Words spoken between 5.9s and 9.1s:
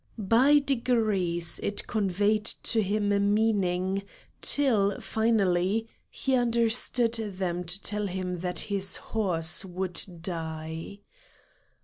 he understood them to tell him that his